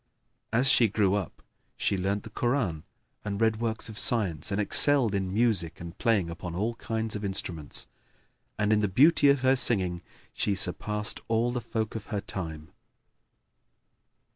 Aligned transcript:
As 0.51 0.71
she 0.71 0.87
grew 0.87 1.13
up 1.13 1.43
she 1.77 1.95
learnt 1.95 2.23
the 2.23 2.31
Koran 2.31 2.85
and 3.23 3.39
read 3.39 3.57
works 3.61 3.87
of 3.87 3.99
science 3.99 4.51
and 4.51 4.59
excelled 4.59 5.13
in 5.13 5.31
music 5.31 5.79
and 5.79 5.95
playing 5.99 6.27
upon 6.31 6.55
all 6.55 6.73
kinds 6.77 7.15
of 7.15 7.23
instruments; 7.23 7.85
and 8.57 8.73
in 8.73 8.79
the 8.79 8.87
beauty 8.87 9.29
of 9.29 9.41
her 9.43 9.55
singing 9.55 10.01
she 10.33 10.55
surpassed 10.55 11.19
all 11.27 11.51
the 11.51 11.61
folk 11.61 11.93
of 11.93 12.07
her 12.07 12.19
time. 12.21 12.69